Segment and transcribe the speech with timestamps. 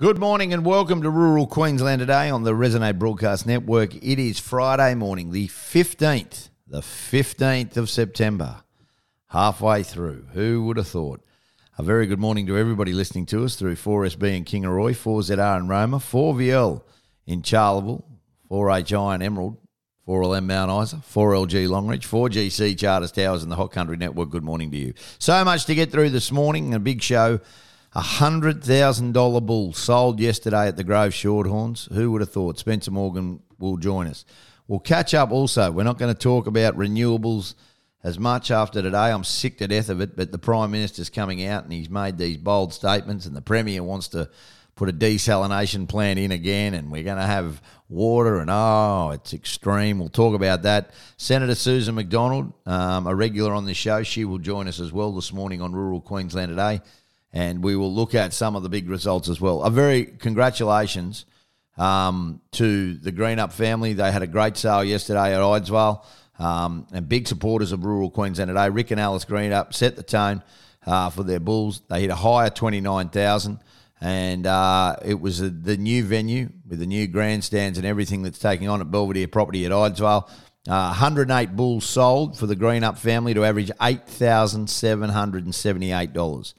[0.00, 3.94] Good morning and welcome to rural Queensland today on the Resonate Broadcast Network.
[3.94, 8.64] It is Friday morning, the 15th, the 15th of September,
[9.28, 10.26] halfway through.
[10.32, 11.24] Who would have thought?
[11.78, 15.68] A very good morning to everybody listening to us through 4SB in Kingaroy, 4ZR in
[15.68, 16.82] Roma, 4VL
[17.28, 18.02] in Charleville,
[18.50, 19.58] 4HI in Emerald,
[20.08, 24.30] 4LM Mount Isa, 4LG Longreach, 4GC Charters Towers and the Hot Country Network.
[24.30, 24.94] Good morning to you.
[25.20, 27.38] So much to get through this morning, a big show.
[27.96, 31.92] A hundred thousand dollar bull sold yesterday at the Grove Shorthorns.
[31.92, 32.58] Who would have thought?
[32.58, 34.24] Spencer Morgan will join us.
[34.66, 35.70] We'll catch up also.
[35.70, 37.54] We're not going to talk about renewables
[38.02, 39.12] as much after today.
[39.12, 42.18] I'm sick to death of it, but the Prime Minister's coming out and he's made
[42.18, 44.28] these bold statements, and the Premier wants to
[44.74, 49.32] put a desalination plant in again, and we're going to have water, and oh, it's
[49.32, 50.00] extreme.
[50.00, 50.90] We'll talk about that.
[51.16, 55.12] Senator Susan McDonald, um, a regular on the show, she will join us as well
[55.12, 56.80] this morning on Rural Queensland today
[57.34, 59.64] and we will look at some of the big results as well.
[59.64, 61.26] A very congratulations
[61.76, 63.92] um, to the Greenup family.
[63.92, 66.04] They had a great sale yesterday at Idesvale,
[66.38, 68.68] um, and big supporters of rural Queensland today.
[68.68, 70.44] Rick and Alice Greenup set the tone
[70.86, 71.82] uh, for their Bulls.
[71.90, 73.58] They hit a higher of 29,000.
[74.00, 78.38] And uh, it was a, the new venue with the new grandstands and everything that's
[78.38, 80.28] taking on at Belvedere property at Idesvale.
[80.68, 86.54] Uh, 108 bulls sold for the Greenup family to average $8,778.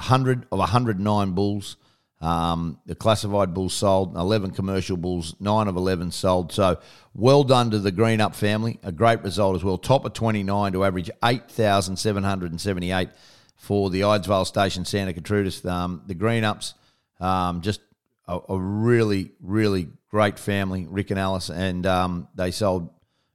[0.00, 1.76] 100 of 109 bulls.
[2.22, 6.52] Um, the classified bulls sold, 11 commercial bulls, 9 of 11 sold.
[6.52, 6.78] So
[7.14, 8.78] well done to the Greenup family.
[8.82, 9.78] A great result as well.
[9.78, 13.08] Top of 29 to average 8,778
[13.56, 15.64] for the Idesvale Station Santa Gertrudis.
[15.68, 16.74] Um, the Greenups,
[17.20, 17.80] um, just
[18.26, 22.90] a, a, really, really great family, Rick and Alice, and um, they sold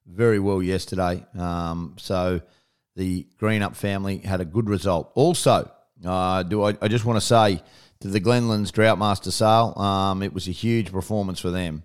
[0.05, 1.25] very well yesterday.
[1.37, 2.41] Um, so
[2.95, 5.11] the Greenup family had a good result.
[5.15, 5.71] Also,
[6.03, 7.61] uh, do I, I just want to say
[8.01, 11.83] to the Glenlands Droughtmaster sale, um, it was a huge performance for them.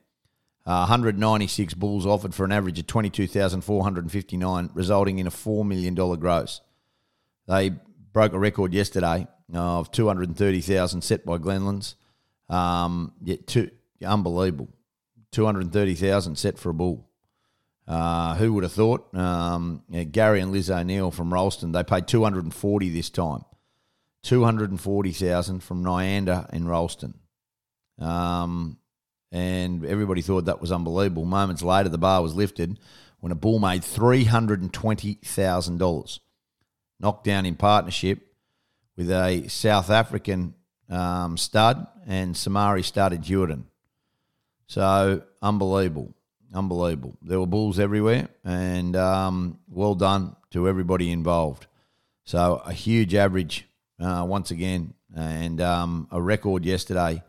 [0.67, 6.61] Uh, 196 bulls offered for an average of 22,459, resulting in a $4 million gross.
[7.47, 7.73] They
[8.13, 11.97] broke a record yesterday of 230,000 set by Glenlands.
[12.49, 13.71] Um, yet two,
[14.05, 14.69] unbelievable.
[15.33, 17.09] 230,000 set for a bull.
[17.87, 19.13] Uh, who would have thought?
[19.15, 23.45] Um, yeah, Gary and Liz O'Neill from Ralston, they paid 240 this time.
[24.23, 27.15] 240,000 from Nyanda in Ralston,
[27.99, 28.77] Um,
[29.33, 31.25] and everybody thought that was unbelievable.
[31.25, 32.79] Moments later, the bar was lifted
[33.21, 36.21] when a bull made $320,000.
[36.99, 38.19] Knocked down in partnership
[38.97, 40.55] with a South African
[40.91, 43.67] um, stud and Samari started Jordan.
[44.67, 46.15] So unbelievable,
[46.53, 47.17] unbelievable.
[47.23, 51.67] There were bulls everywhere, and um, well done to everybody involved.
[52.25, 53.67] So a huge average
[54.01, 57.23] uh, once again, and um, a record yesterday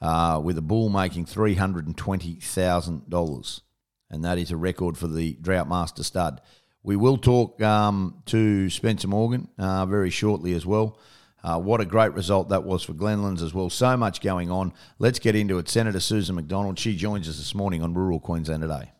[0.00, 3.62] uh, with a bull making three hundred and twenty thousand dollars,
[4.10, 6.40] and that is a record for the Droughtmaster Stud.
[6.82, 10.98] We will talk um, to Spencer Morgan uh, very shortly as well.
[11.42, 13.70] Uh, what a great result that was for Glenlands as well.
[13.70, 14.72] So much going on.
[14.98, 15.68] Let's get into it.
[15.68, 18.92] Senator Susan McDonald, she joins us this morning on Rural Queensland Today.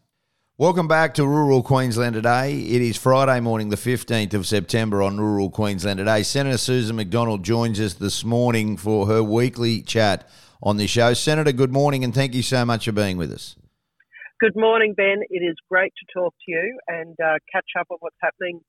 [0.61, 2.53] Welcome back to Rural Queensland today.
[2.53, 6.23] It is Friday morning, the 15th of September on Rural Queensland today.
[6.23, 10.29] Senator Susan McDonald joins us this morning for her weekly chat
[10.63, 11.15] on the show.
[11.15, 13.57] Senator, good morning and thank you so much for being with us.
[14.39, 15.23] Good morning, Ben.
[15.31, 18.61] It is great to talk to you and uh, catch up on what's happening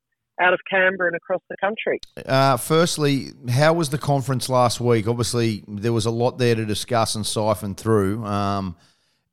[0.42, 2.00] out of Canberra and across the country.
[2.26, 5.10] Uh, firstly, how was the conference last week?
[5.10, 8.24] Obviously, there was a lot there to discuss and siphon through.
[8.24, 8.78] Um,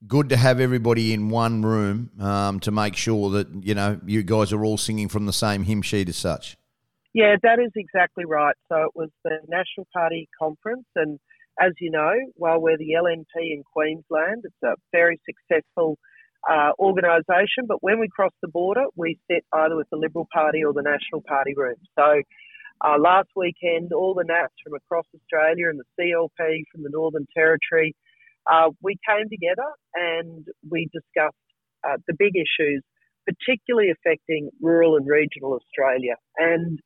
[0.07, 4.23] good to have everybody in one room um, to make sure that you know you
[4.23, 6.57] guys are all singing from the same hymn sheet as such.
[7.15, 8.55] Yeah, that is exactly right.
[8.69, 11.19] So it was the National Party conference, and
[11.61, 15.99] as you know, while we're the LNP in Queensland, it's a very successful
[16.49, 17.67] uh, organisation.
[17.67, 20.83] But when we cross the border, we sit either with the Liberal Party or the
[20.83, 21.77] National Party room.
[21.99, 22.23] So.
[22.81, 27.27] Uh, last weekend, all the Nats from across Australia and the CLP from the Northern
[27.37, 27.93] Territory
[28.51, 31.37] uh, we came together and we discussed
[31.87, 32.83] uh, the big issues,
[33.27, 36.15] particularly affecting rural and regional Australia.
[36.39, 36.79] And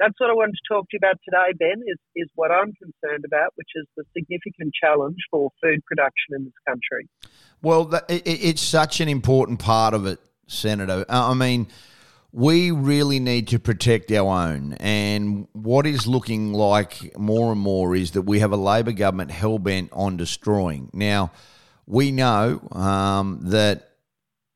[0.00, 2.72] that's what I wanted to talk to you about today, Ben, is, is what I'm
[2.72, 7.08] concerned about, which is the significant challenge for food production in this country.
[7.62, 11.04] Well, it's such an important part of it, Senator.
[11.08, 11.68] Uh, I mean,
[12.32, 14.72] we really need to protect our own.
[14.74, 19.30] And what is looking like more and more is that we have a Labor government
[19.30, 20.90] hell bent on destroying.
[20.94, 21.30] Now,
[21.86, 23.90] we know um, that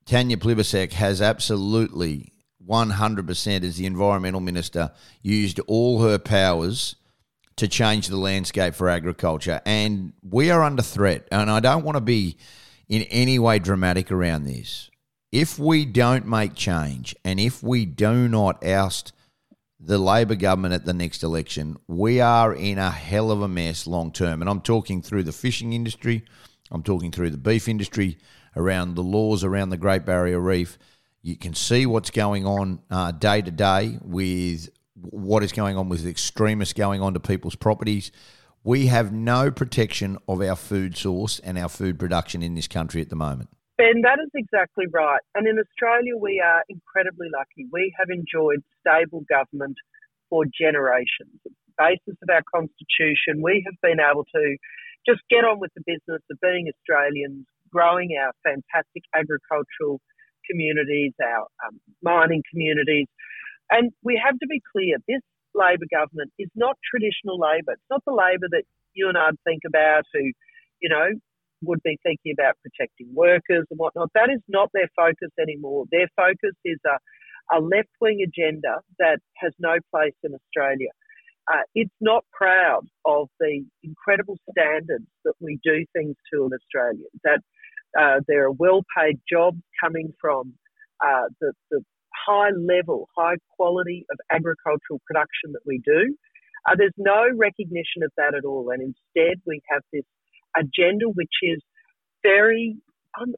[0.06, 2.32] Tanya Plibersek has absolutely
[2.66, 4.92] 100% as the environmental minister
[5.22, 6.96] used all her powers
[7.56, 9.60] to change the landscape for agriculture.
[9.66, 11.26] And we are under threat.
[11.30, 12.38] And I don't want to be
[12.88, 14.90] in any way dramatic around this.
[15.32, 19.12] If we don't make change and if we do not oust
[19.78, 23.86] the Labor government at the next election, we are in a hell of a mess
[23.86, 24.40] long term.
[24.40, 26.24] And I'm talking through the fishing industry,
[26.70, 28.18] I'm talking through the beef industry,
[28.56, 30.78] around the laws around the Great Barrier Reef.
[31.22, 35.88] You can see what's going on uh, day to day with what is going on
[35.88, 38.10] with extremists going on to people's properties.
[38.64, 43.02] We have no protection of our food source and our food production in this country
[43.02, 43.50] at the moment.
[43.78, 45.20] Ben, that is exactly right.
[45.34, 47.68] And in Australia, we are incredibly lucky.
[47.70, 49.76] We have enjoyed stable government
[50.30, 51.36] for generations.
[51.44, 53.44] It's the basis of our constitution.
[53.44, 54.44] We have been able to
[55.04, 60.00] just get on with the business of being Australians, growing our fantastic agricultural
[60.48, 63.06] communities, our um, mining communities.
[63.70, 65.20] And we have to be clear this
[65.54, 67.76] Labor government is not traditional Labor.
[67.76, 68.64] It's not the Labor that
[68.94, 70.32] you and I'd think about who,
[70.80, 71.12] you know,
[71.62, 74.10] would be thinking about protecting workers and whatnot.
[74.14, 75.84] That is not their focus anymore.
[75.90, 80.90] Their focus is a, a left wing agenda that has no place in Australia.
[81.50, 87.06] Uh, it's not proud of the incredible standards that we do things to in Australia.
[87.22, 87.40] That
[87.98, 90.54] uh, there are well paid jobs coming from
[91.04, 91.82] uh, the, the,
[92.26, 96.16] high level, high quality of agricultural production that we do.
[96.66, 98.70] Uh, there's no recognition of that at all.
[98.72, 100.02] And instead, we have this
[100.58, 101.60] agenda, which is
[102.22, 102.76] very,
[103.14, 103.34] I'm,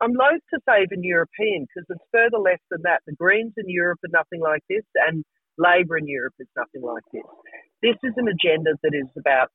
[0.00, 3.02] I'm loath to say even European because it's further left than that.
[3.06, 5.24] The Greens in Europe are nothing like this, and
[5.58, 7.28] Labor in Europe is nothing like this.
[7.82, 9.48] This is an agenda that is about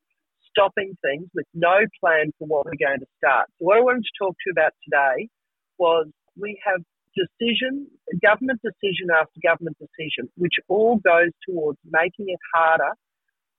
[0.50, 3.50] stopping things with no plan for what we're going to start.
[3.58, 5.30] So, what I wanted to talk to you about today
[5.78, 6.08] was
[6.38, 6.82] we have
[7.18, 7.88] decision,
[8.22, 12.94] government decision after government decision, which all goes towards making it harder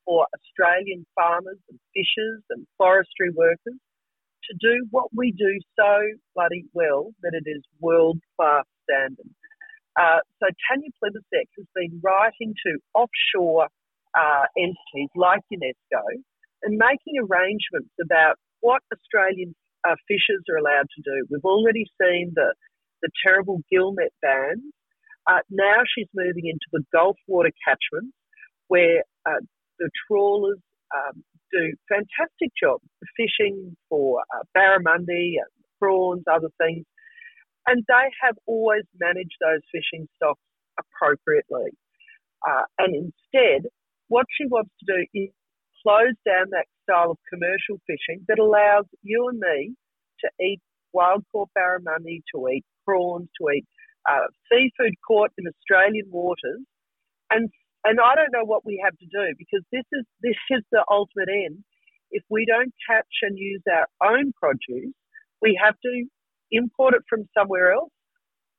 [0.06, 3.76] for Australian farmers and fishers and forestry workers
[4.48, 6.00] to do what we do so
[6.34, 9.28] bloody well that it is world class standard.
[9.98, 13.66] Uh, so Tanya Plibersek has been writing to offshore
[14.14, 16.04] uh, entities like UNESCO
[16.62, 19.54] and making arrangements about what Australian
[19.88, 21.26] uh, fishers are allowed to do.
[21.30, 22.54] We've already seen the,
[23.02, 24.62] the terrible gill net bans.
[25.26, 28.14] Uh, now she's moving into the Gulf water catchments
[28.68, 29.40] where uh,
[29.78, 30.58] the trawlers
[30.94, 32.81] um, do fantastic job
[33.17, 35.50] fishing for uh, barramundi and
[35.81, 36.84] prawns, other things,
[37.67, 40.40] and they have always managed those fishing stocks
[40.78, 41.73] appropriately.
[42.46, 43.69] Uh, and instead,
[44.08, 45.31] what she wants to do is
[45.82, 49.75] close down that style of commercial fishing that allows you and me
[50.20, 50.61] to eat
[50.93, 53.67] wild caught barramundi, to eat prawns, to eat
[54.08, 56.62] uh, seafood caught in Australian waters,
[57.31, 57.50] and
[57.86, 60.84] and I don't know what we have to do because this is this is the
[60.90, 61.62] ultimate end.
[62.10, 64.94] If we don't catch and use our own produce,
[65.42, 66.04] we have to
[66.50, 67.90] import it from somewhere else,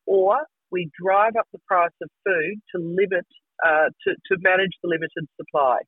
[0.05, 0.37] or
[0.71, 3.27] we drive up the price of food to limit
[3.65, 5.79] uh, to to manage the limited supply.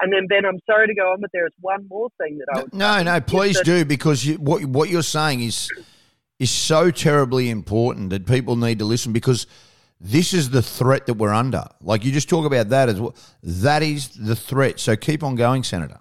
[0.00, 2.46] And then Ben, I'm sorry to go on, but there is one more thing that
[2.56, 5.70] I would no, no, please do because you, what what you're saying is
[6.38, 9.46] is so terribly important that people need to listen because
[10.02, 11.64] this is the threat that we're under.
[11.80, 13.14] Like you just talk about that as well.
[13.42, 14.80] That is the threat.
[14.80, 16.00] So keep on going, Senator.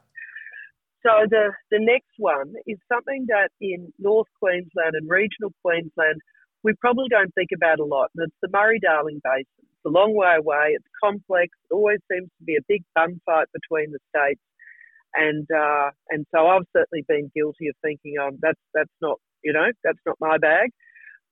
[1.06, 6.22] So the, the next one is something that in North Queensland and regional Queensland
[6.63, 9.65] we probably don't think about a lot, and it's the Murray-Darling Basin.
[9.65, 10.77] It's a long way away.
[10.77, 11.50] It's complex.
[11.70, 14.41] It always seems to be a big bun fight between the states,
[15.15, 19.53] and uh, and so I've certainly been guilty of thinking, um, that's that's not you
[19.53, 20.70] know that's not my bag.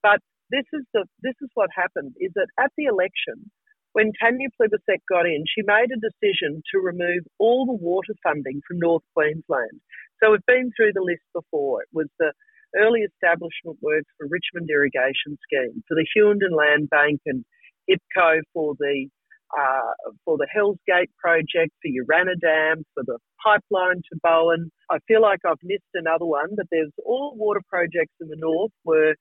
[0.02, 0.20] But
[0.52, 3.50] this is the this is what happened is that at the election
[3.94, 8.62] when Tanya Plibersek got in, she made a decision to remove all the water funding
[8.68, 9.82] from North Queensland.
[10.22, 11.82] So we've been through the list before.
[11.82, 12.32] It was the
[12.78, 17.44] early establishment works for Richmond Irrigation Scheme, for the Hughenden Land Bank and
[17.90, 19.08] IPCO for the
[19.50, 24.72] uh, for the Hells Gate project, for Urannah Dam, for the pipeline to Bowen.
[24.92, 28.72] I feel like I've missed another one, but there's all water projects in the north
[28.86, 29.16] were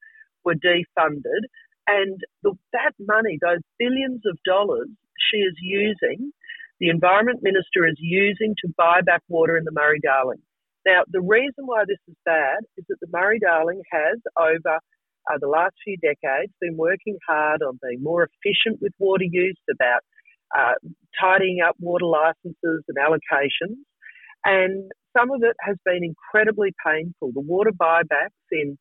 [0.44, 1.42] were defunded.
[1.86, 4.88] And the, that money, those billions of dollars,
[5.30, 6.32] she is using,
[6.80, 10.42] the Environment Minister is using to buy back water in the Murray Darling.
[10.86, 15.38] Now, the reason why this is bad is that the Murray Darling has, over uh,
[15.40, 20.00] the last few decades, been working hard on being more efficient with water use, about
[20.56, 20.74] uh,
[21.20, 23.76] tidying up water licenses and allocations.
[24.44, 27.32] And some of it has been incredibly painful.
[27.34, 28.78] The water buybacks in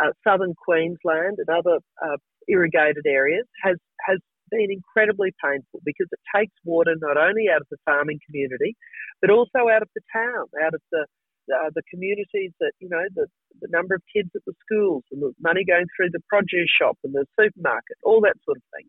[0.00, 2.16] uh, southern Queensland and other uh,
[2.48, 3.76] irrigated areas has
[4.06, 4.18] has
[4.50, 8.74] been incredibly painful because it takes water not only out of the farming community,
[9.20, 11.06] but also out of the town, out of the
[11.54, 13.26] uh, the communities that you know the,
[13.60, 16.98] the number of kids at the schools and the money going through the produce shop
[17.04, 18.86] and the supermarket, all that sort of thing.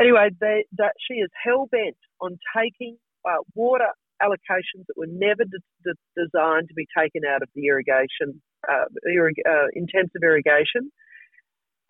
[0.00, 2.96] Anyway, they, that she is hell bent on taking
[3.28, 3.92] uh, water
[4.22, 8.86] allocations that were never de- de- designed to be taken out of the irrigation, uh,
[9.08, 10.90] irrig- uh, intensive irrigation.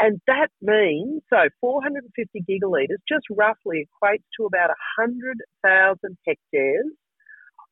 [0.00, 6.90] And that means, so 450 gigalitres just roughly equates to about 100,000 hectares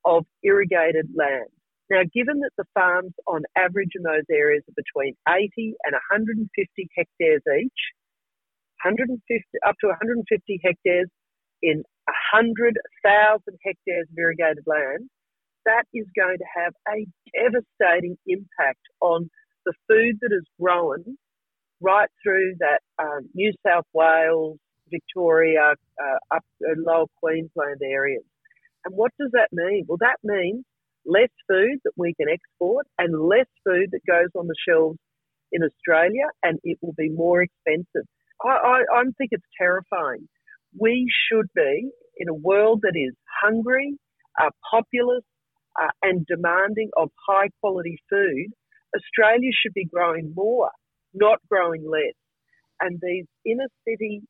[0.05, 1.51] of irrigated land.
[1.91, 6.89] Now, given that the farms on average in those areas are between 80 and 150
[6.97, 7.81] hectares each,
[8.85, 9.19] 150
[9.67, 11.09] up to 150 hectares
[11.63, 11.83] in
[12.33, 15.09] 100,000 hectares of irrigated land,
[15.67, 17.07] that is going to have a
[17.37, 19.31] devastating impact on
[19.67, 21.17] the food that is grown
[21.81, 24.59] right through that um, New South Wales,
[24.91, 28.25] Victoria, uh, up uh, lower Queensland areas.
[28.85, 29.85] And what does that mean?
[29.87, 30.65] Well, that means
[31.07, 34.99] less food that we can export and less food that goes on the shelves
[35.53, 38.07] in Australia, and it will be more expensive.
[38.45, 40.29] I, I, I think it's terrifying.
[40.79, 43.97] We should be in a world that is hungry,
[44.41, 45.25] uh, populous,
[45.81, 48.49] uh, and demanding of high quality food.
[48.97, 50.71] Australia should be growing more,
[51.15, 52.15] not growing less.
[52.81, 54.23] And these inner city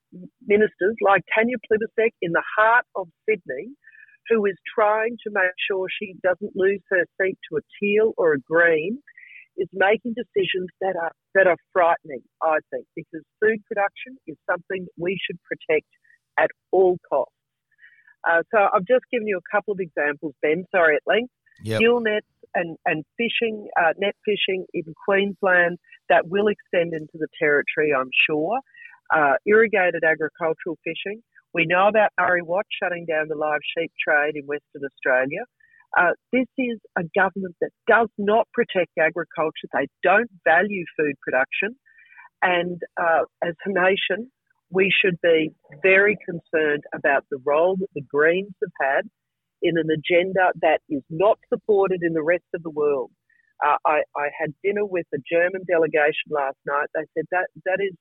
[0.47, 3.71] ministers like Tanya Plibersek in the heart of Sydney
[4.31, 8.35] who is trying to make sure she doesn't lose her seat to a teal or
[8.35, 8.99] a green,
[9.57, 12.23] is making decisions that are that are frightening.
[12.43, 15.87] I think because food production is something we should protect
[16.39, 17.35] at all costs.
[18.29, 20.65] Uh, so I've just given you a couple of examples, Ben.
[20.75, 21.33] Sorry at length.
[21.63, 21.81] Yep.
[21.81, 27.29] Gill nets and and fishing, uh, net fishing in Queensland that will extend into the
[27.41, 28.59] territory, I'm sure.
[29.15, 31.23] Uh, irrigated agricultural fishing.
[31.53, 35.43] We know about Murray Watt shutting down the live sheep trade in Western Australia.
[35.99, 39.67] Uh, this is a government that does not protect agriculture.
[39.73, 41.77] They don't value food production.
[42.43, 44.31] And uh, as a nation,
[44.71, 45.51] we should be
[45.83, 49.11] very concerned about the role that the Greens have had
[49.63, 53.11] in an agenda that is not supported in the rest of the world.
[53.65, 56.89] Uh, I, I, had dinner with a German delegation last night.
[56.95, 57.93] They said that that is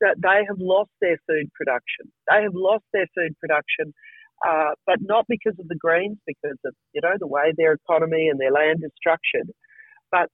[0.00, 2.12] that they have lost their food production.
[2.30, 3.92] They have lost their food production,
[4.46, 8.28] uh, but not because of the Greens, because of you know the way their economy
[8.28, 9.50] and their land is structured.
[10.12, 10.28] But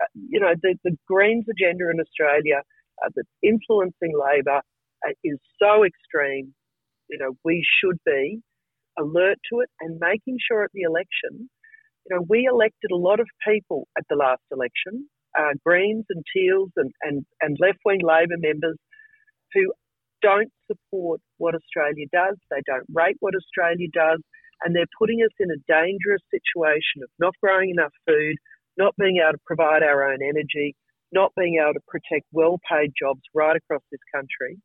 [0.00, 2.62] uh, you know the, the Greens agenda in Australia
[3.04, 4.62] uh, that's influencing Labor
[5.24, 6.54] is so extreme.
[7.08, 8.40] You know we should be
[8.98, 11.48] alert to it and making sure at the election.
[12.06, 15.08] You know we elected a lot of people at the last election.
[15.38, 18.78] Uh, Greens and Teals and, and, and left wing Labor members
[19.52, 19.72] who
[20.22, 24.20] don't support what Australia does, they don't rate what Australia does,
[24.62, 28.36] and they're putting us in a dangerous situation of not growing enough food,
[28.78, 30.74] not being able to provide our own energy,
[31.12, 34.58] not being able to protect well paid jobs right across this country.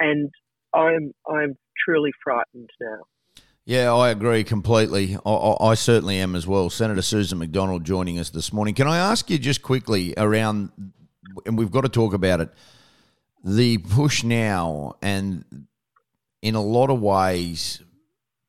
[0.00, 0.30] And
[0.74, 3.42] I'm, I'm truly frightened now.
[3.64, 5.16] Yeah, I agree completely.
[5.24, 6.70] I, I, certainly am as well.
[6.70, 8.74] Senator Susan McDonald joining us this morning.
[8.74, 10.72] Can I ask you just quickly around,
[11.46, 12.48] and we've got to talk about it
[13.44, 15.44] the push now, and
[16.42, 17.80] in a lot of ways,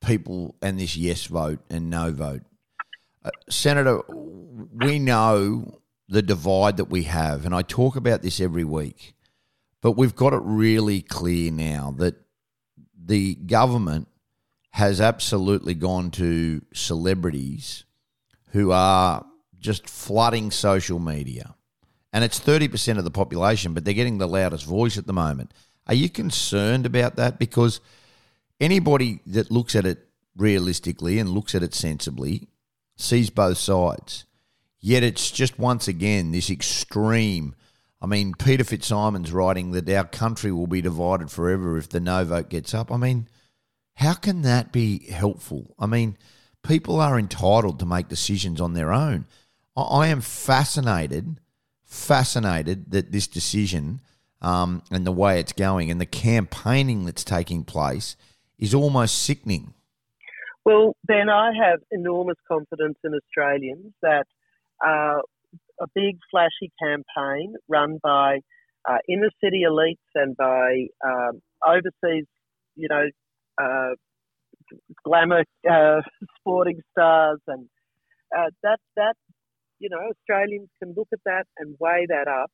[0.01, 2.41] people and this yes vote and no vote.
[3.23, 8.63] Uh, Senator, we know the divide that we have, and I talk about this every
[8.63, 9.13] week,
[9.81, 12.15] but we've got it really clear now that
[13.03, 14.07] the government
[14.71, 17.83] has absolutely gone to celebrities
[18.51, 19.25] who are
[19.59, 21.55] just flooding social media
[22.13, 25.53] and it's 30% of the population, but they're getting the loudest voice at the moment.
[25.87, 27.39] Are you concerned about that?
[27.39, 27.79] Because
[28.59, 32.49] anybody that looks at it realistically and looks at it sensibly
[32.97, 34.25] sees both sides.
[34.79, 37.55] Yet it's just once again this extreme.
[38.01, 42.25] I mean, Peter FitzSimons writing that our country will be divided forever if the no
[42.25, 42.91] vote gets up.
[42.91, 43.27] I mean,
[43.95, 45.75] how can that be helpful?
[45.77, 46.17] I mean,
[46.63, 49.25] people are entitled to make decisions on their own.
[49.77, 51.39] I am fascinated
[51.91, 53.99] fascinated that this decision
[54.41, 58.15] um, and the way it's going and the campaigning that's taking place
[58.57, 59.73] is almost sickening.
[60.63, 64.25] Well, Ben, I have enormous confidence in Australians that
[64.85, 65.19] uh,
[65.81, 68.39] a big, flashy campaign run by
[68.89, 72.25] uh, inner city elites and by um, overseas,
[72.75, 73.05] you know,
[73.61, 73.95] uh,
[75.03, 76.01] glamour uh,
[76.39, 77.67] sporting stars, and
[78.37, 79.15] uh, that that
[79.81, 82.51] you know, Australians can look at that and weigh that up.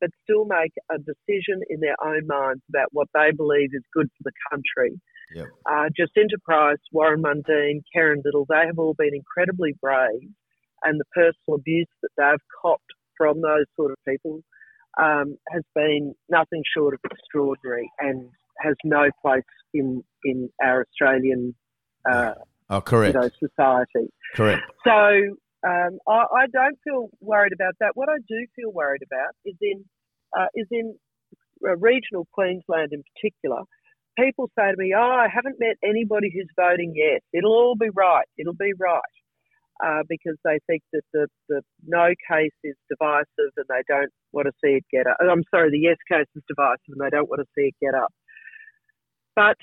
[0.00, 4.06] but still make a decision in their own minds about what they believe is good
[4.06, 5.00] for the country.
[5.34, 5.46] Yep.
[5.64, 10.28] Uh, Jacinta Price, Warren Mundine, Kerrynne Liddle, they have all been incredibly brave,
[10.84, 14.40] and the personal abuse that they've copped from those sort of people
[15.00, 18.28] um, has been nothing short of extraordinary and
[18.60, 19.42] has no place
[19.74, 21.54] in in our Australian
[22.10, 22.34] uh,
[22.70, 23.14] oh, correct.
[23.14, 24.12] You know, society.
[24.34, 24.62] Correct.
[24.84, 27.92] So um, I, I, don't feel worried about that.
[27.94, 29.84] What I do feel worried about is in
[30.38, 30.94] uh, is in
[31.66, 33.62] uh, regional Queensland in particular.
[34.18, 37.22] People say to me, "Oh, I haven't met anybody who's voting yet.
[37.32, 38.26] It'll all be right.
[38.36, 39.02] It'll be right."
[39.78, 44.46] Uh, because they think that the, the no case is divisive and they don't want
[44.46, 45.16] to see it get up.
[45.20, 47.94] I'm sorry, the yes case is divisive and they don't want to see it get
[47.94, 48.12] up.
[49.36, 49.56] But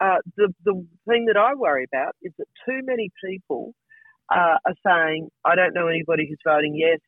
[0.00, 3.74] uh, the, the thing that I worry about is that too many people
[4.30, 7.00] uh, are saying, I don't know anybody who's voting yes.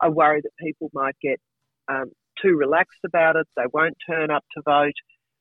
[0.00, 1.40] I worry that people might get
[1.90, 3.48] um, too relaxed about it.
[3.56, 4.94] They won't turn up to vote,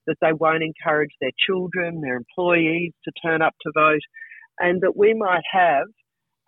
[0.07, 4.01] that they won't encourage their children, their employees to turn up to vote,
[4.59, 5.85] and that we might have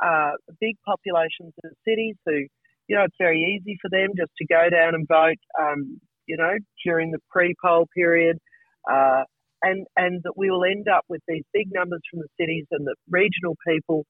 [0.04, 2.46] uh, big populations in the cities who,
[2.88, 6.38] you know, it's very easy for them just to go down and vote, um, you
[6.38, 6.54] know,
[6.86, 8.38] during the pre-poll period,
[8.92, 9.24] uh,
[9.62, 12.86] and and that we will end up with these big numbers from the cities, and
[12.86, 14.06] that regional people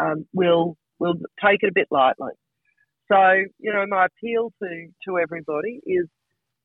[0.00, 1.14] um, will will
[1.44, 2.32] take it a bit lightly.
[3.10, 6.06] So, you know, my appeal to to everybody is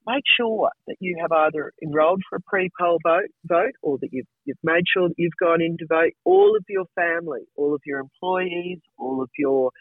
[0.07, 4.27] make sure that you have either enrolled for a pre-poll vote, vote or that you've,
[4.45, 6.13] you've made sure that you've gone in to vote.
[6.25, 9.71] All of your family, all of your employees, all of your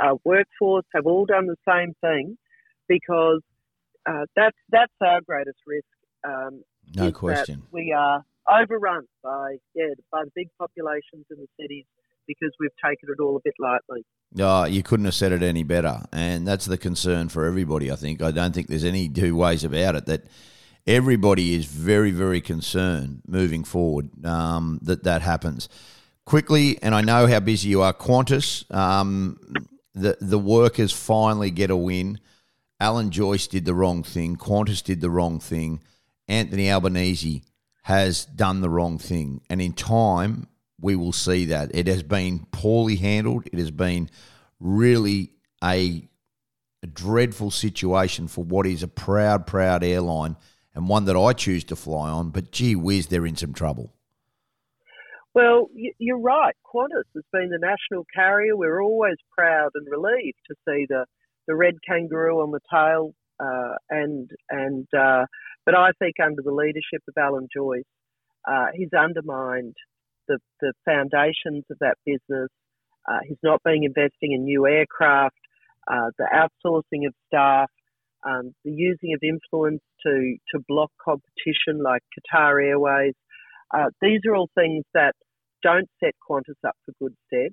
[0.00, 2.36] uh, workforce have all done the same thing
[2.88, 3.42] because
[4.06, 5.84] uh, that's that's our greatest risk.
[6.26, 6.62] Um,
[6.94, 7.62] no question.
[7.70, 11.84] we are overrun by yeah by the big populations in the cities
[12.28, 14.04] because we've taken it all a bit lightly.
[14.38, 16.02] Oh, you couldn't have said it any better.
[16.12, 18.22] And that's the concern for everybody, I think.
[18.22, 20.26] I don't think there's any two ways about it that
[20.86, 25.68] everybody is very, very concerned moving forward um, that that happens.
[26.24, 29.40] Quickly, and I know how busy you are, Qantas, um,
[29.94, 32.20] the, the workers finally get a win.
[32.78, 34.36] Alan Joyce did the wrong thing.
[34.36, 35.82] Qantas did the wrong thing.
[36.28, 37.42] Anthony Albanese
[37.84, 39.40] has done the wrong thing.
[39.48, 40.46] And in time,
[40.80, 41.74] we will see that.
[41.74, 43.46] It has been poorly handled.
[43.52, 44.10] It has been
[44.60, 46.08] really a,
[46.82, 50.36] a, dreadful situation for what is a proud, proud airline
[50.74, 52.30] and one that I choose to fly on.
[52.30, 53.92] But gee whiz, they're in some trouble.
[55.34, 56.54] Well, you're right.
[56.66, 58.56] Qantas has been the national carrier.
[58.56, 61.04] We're always proud and relieved to see the,
[61.46, 63.14] the red kangaroo on the tail.
[63.40, 65.24] Uh, and and uh,
[65.64, 67.84] but I think under the leadership of Alan Joyce,
[68.50, 69.76] uh, he's undermined
[70.28, 72.48] the, the foundations of that business.
[73.08, 75.36] Uh, he's not being investing in new aircraft,
[75.90, 77.70] uh, the outsourcing of staff,
[78.26, 83.14] um, the using of influence to, to block competition like Qatar Airways.
[83.74, 85.14] Uh, these are all things that
[85.62, 87.52] don't set Qantas up for good stead.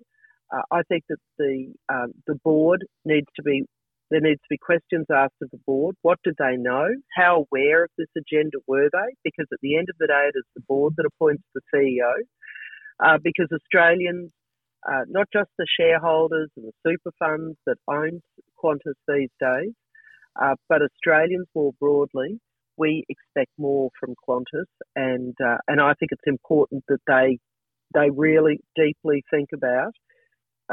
[0.53, 3.63] Uh, I think that the um, the board needs to be
[4.11, 5.95] there needs to be questions asked of the board.
[6.03, 6.88] What did they know?
[7.15, 9.15] How aware of this agenda were they?
[9.23, 12.13] Because at the end of the day, it is the board that appoints the CEO
[12.99, 14.31] uh, because Australians,
[14.89, 18.21] uh, not just the shareholders and the super funds that own
[18.63, 19.73] Qantas these days,
[20.41, 22.39] uh, but Australians more broadly,
[22.77, 27.39] we expect more from Qantas, and uh, and I think it's important that they
[27.93, 29.93] they really deeply think about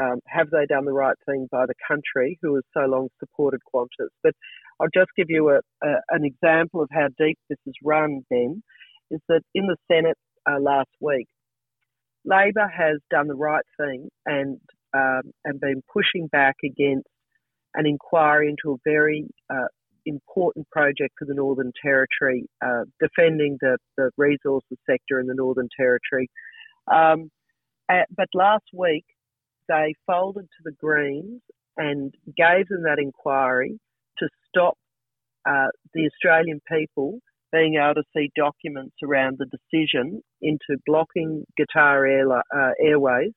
[0.01, 3.61] um, have they done the right thing by the country who has so long supported
[3.73, 4.09] Qantas.
[4.23, 4.33] But
[4.79, 8.21] I'll just give you a, a, an example of how deep this is run.
[8.29, 8.63] Then
[9.11, 10.17] is that in the Senate
[10.49, 11.27] uh, last week,
[12.25, 14.59] Labor has done the right thing and
[14.93, 17.07] um, and been pushing back against
[17.73, 19.67] an inquiry into a very uh,
[20.05, 25.69] important project for the Northern Territory, uh, defending the, the resources sector in the Northern
[25.75, 26.29] Territory.
[26.93, 27.31] Um,
[27.89, 29.05] at, but last week,
[29.67, 31.41] they folded to the Greens
[31.77, 33.79] and gave them that inquiry
[34.19, 34.77] to stop
[35.47, 37.19] uh, the Australian people
[37.53, 43.31] being able to see documents around the decision into blocking Qatar Air, uh, Airways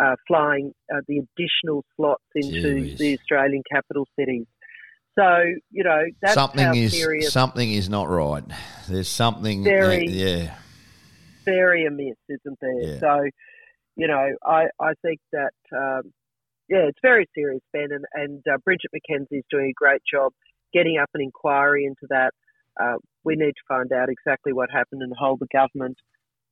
[0.00, 2.98] uh, flying uh, the additional slots into Jeez.
[2.98, 4.46] the Australian capital cities.
[5.18, 8.44] So you know that's something is serious, something is not right.
[8.88, 10.54] There's something very yeah
[11.44, 12.80] very amiss, isn't there?
[12.80, 13.00] Yeah.
[13.00, 13.22] So
[13.96, 15.52] you know I I think that.
[15.76, 16.12] Um,
[16.68, 20.30] yeah, it's very serious, Ben, and, and uh, Bridget McKenzie is doing a great job
[20.72, 22.30] getting up an inquiry into that.
[22.80, 25.96] Uh, we need to find out exactly what happened and hold the government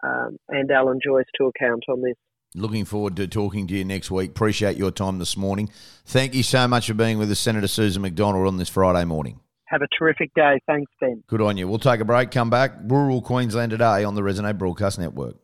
[0.03, 2.15] um, and Alan Joyce to account on this.
[2.55, 4.31] Looking forward to talking to you next week.
[4.31, 5.71] Appreciate your time this morning.
[6.07, 9.41] Thank you so much for being with us, Senator Susan McDonald, on this Friday morning.
[9.67, 10.59] Have a terrific day.
[10.67, 11.23] Thanks, Ben.
[11.27, 11.69] Good on you.
[11.69, 12.73] We'll take a break, come back.
[12.85, 15.37] Rural Queensland today on the Resonate Broadcast Network.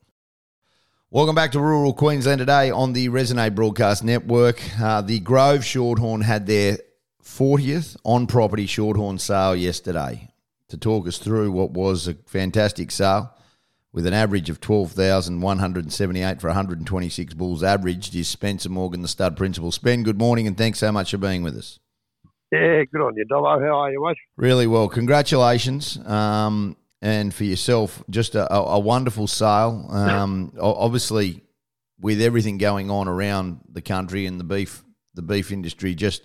[1.10, 4.62] Welcome back to Rural Queensland today on the Resonate Broadcast Network.
[4.80, 6.78] Uh, the Grove Shorthorn had their
[7.22, 10.30] 40th on property Shorthorn sale yesterday.
[10.74, 13.32] To talk us through what was a fantastic sale
[13.92, 19.70] with an average of 12,178 for 126 bulls averaged is Spencer Morgan, the stud principal.
[19.70, 21.78] Spen, good morning and thanks so much for being with us.
[22.50, 23.64] Yeah, good on you, Dobbo.
[23.64, 24.16] How are you, mate?
[24.36, 24.88] Really well.
[24.88, 25.96] Congratulations.
[26.04, 29.86] Um, and for yourself, just a, a wonderful sale.
[29.90, 31.44] Um, obviously,
[32.00, 34.82] with everything going on around the country and the beef,
[35.14, 36.22] the beef industry, just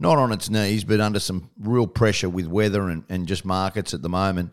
[0.00, 3.94] not on its knees, but under some real pressure with weather and, and just markets
[3.94, 4.52] at the moment.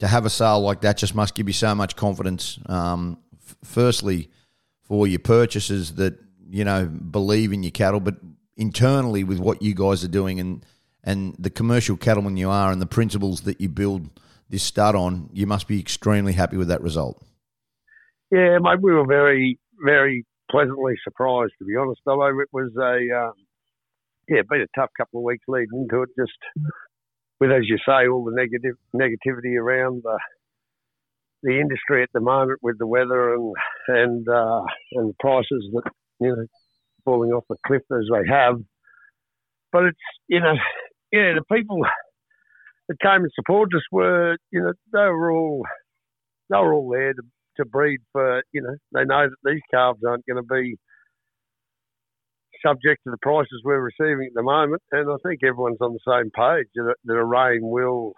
[0.00, 2.58] To have a sale like that just must give you so much confidence.
[2.66, 4.30] Um, f- firstly,
[4.82, 6.18] for your purchasers that
[6.50, 8.16] you know believe in your cattle, but
[8.58, 10.66] internally with what you guys are doing and
[11.02, 14.10] and the commercial cattleman you are and the principles that you build
[14.50, 17.24] this stud on, you must be extremely happy with that result.
[18.30, 22.00] Yeah, mate, we were very, very pleasantly surprised, to be honest.
[22.06, 23.34] Although it was a, um,
[24.28, 26.32] yeah, been a tough couple of weeks leading into it, just
[27.40, 30.18] with, as you say, all the negative negativity around the
[31.42, 33.54] the industry at the moment with the weather and
[33.88, 34.62] and uh,
[34.92, 36.46] and prices that you know
[37.06, 38.56] falling off the cliff as they have.
[39.72, 40.54] But it's, you know,
[41.12, 41.80] yeah, the people
[42.88, 45.62] that came and supported us were, you know, they were all,
[46.50, 47.22] they were all there to,
[47.58, 50.76] to breed for, you know, they know that these calves aren't going to be
[52.66, 54.82] subject to the prices we're receiving at the moment.
[54.92, 58.12] And I think everyone's on the same page that, that a rain will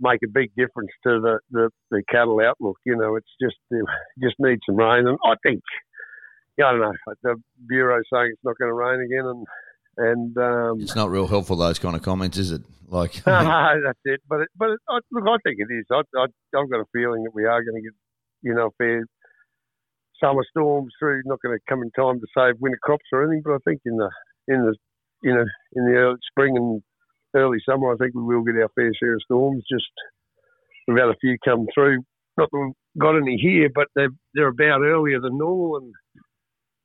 [0.00, 2.76] make a big difference to the, the, the cattle outlook.
[2.84, 3.84] You know, it's just, it
[4.22, 5.06] just needs some rain.
[5.06, 5.62] And I think,
[6.58, 6.92] yeah, I don't know.
[7.22, 7.36] The
[7.68, 9.46] bureau saying it's not going to rain again, and
[9.98, 12.62] and um, it's not real helpful those kind of comments, is it?
[12.88, 14.20] Like that's it.
[14.28, 15.84] But it, but it, I, look, I think it is.
[15.90, 17.92] I, I I've got a feeling that we are going to get
[18.42, 19.04] you know fair
[20.22, 21.22] summer storms through.
[21.24, 23.80] Not going to come in time to save winter crops or anything, but I think
[23.84, 24.10] in the
[24.48, 24.74] in the
[25.22, 26.82] you know in the early spring and
[27.34, 29.64] early summer, I think we will get our fair share of storms.
[29.70, 29.90] Just
[30.88, 31.98] we've had a few come through.
[32.38, 35.92] Not that we've got any here, but they're they're about earlier than normal and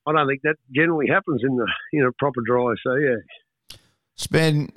[0.07, 2.73] I don't think that generally happens in the you know proper dry.
[2.83, 3.77] So yeah,
[4.15, 4.69] Spen,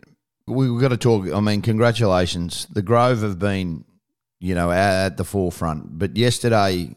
[0.46, 1.26] we've got to talk.
[1.32, 2.66] I mean, congratulations.
[2.70, 3.84] The Grove have been
[4.40, 6.94] you know at, the forefront, but yesterday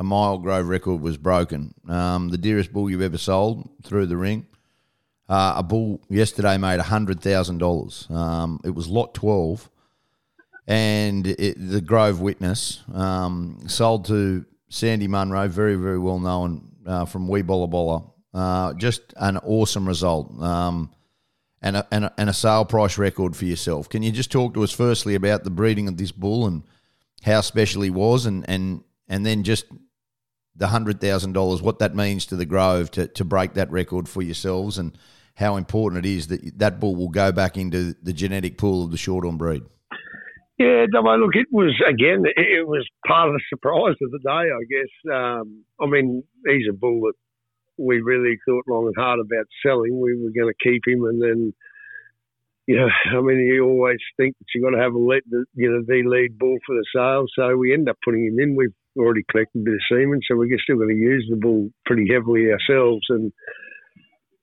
[0.00, 1.74] a mile Grove record was broken.
[1.86, 4.46] Um, the dearest bull you've ever sold through the ring.
[5.28, 8.08] Uh, a bull yesterday made hundred thousand um, dollars.
[8.64, 9.70] It was lot twelve,
[10.66, 17.04] and it, the Grove Witness um, sold to Sandy Munro, very very well known uh,
[17.04, 18.10] from Weebollabolla.
[18.32, 20.32] Uh, just an awesome result.
[20.40, 20.90] Um,
[21.62, 23.90] and a, and, a, and a sale price record for yourself.
[23.90, 26.62] Can you just talk to us firstly about the breeding of this bull and
[27.22, 29.66] how special he was, and and and then just
[30.60, 34.08] the hundred thousand dollars, what that means to the Grove to, to break that record
[34.08, 34.96] for yourselves, and
[35.34, 38.90] how important it is that that bull will go back into the genetic pool of
[38.90, 39.62] the Shorthorn breed.
[40.58, 44.28] Yeah, Damo, look, it was, again, it was part of the surprise of the day,
[44.28, 44.92] I guess.
[45.10, 47.14] Um, I mean, he's a bull that
[47.78, 49.98] we really thought long and hard about selling.
[49.98, 51.54] We were going to keep him, and then,
[52.66, 55.22] you know, I mean, you always think that you've got to have a lead,
[55.54, 57.24] you know, the lead bull for the sale.
[57.34, 58.54] So we end up putting him in.
[58.54, 61.70] We've already collected a bit of semen, so we're still going to use the bull
[61.86, 63.06] pretty heavily ourselves.
[63.08, 63.32] And,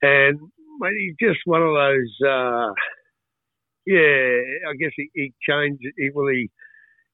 [0.01, 0.39] and
[0.79, 2.27] mate, he's just one of those.
[2.27, 2.71] Uh,
[3.86, 5.81] yeah, I guess he, he changed.
[5.97, 6.49] He, well, he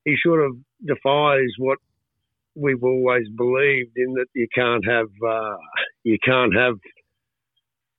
[0.05, 1.77] he sort of defies what
[2.55, 5.57] we've always believed in that you can't have uh,
[6.03, 6.75] you can't have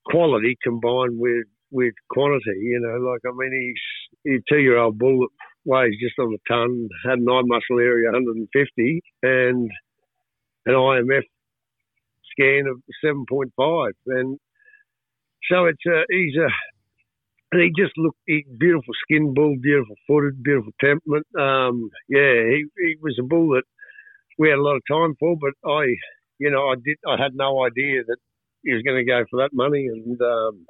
[0.06, 2.60] quality combined with with quantity.
[2.60, 3.76] You know, like I mean,
[4.24, 5.26] he's a two year old bull
[5.64, 9.70] weighs just on a ton, had an eye muscle area 150, and
[10.66, 11.22] an IMF
[12.32, 14.38] scan of 7.5, and
[15.50, 16.48] so it's a, he's a
[17.54, 21.26] and he just looked he, beautiful skin bull, beautiful footed, beautiful temperament.
[21.38, 23.62] Um, yeah, he, he was a bull that
[24.38, 25.94] we had a lot of time for, but I,
[26.38, 28.16] you know, I did I had no idea that
[28.64, 30.66] he was going to go for that money, and um,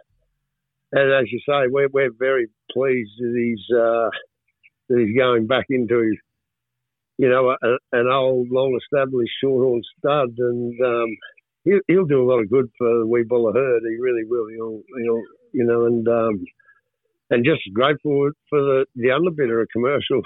[0.92, 4.10] and as you say, we're we're very pleased that he's uh,
[4.88, 6.18] that he's going back into his,
[7.18, 11.08] you know a, an old, long established shorthorn stud, and um,
[11.64, 13.82] he'll, he'll do a lot of good for the wee bull herd.
[13.88, 14.46] He really will.
[14.48, 16.44] He'll, he'll you know, and um,
[17.30, 20.22] and just grateful for the, the underbidder, a commercial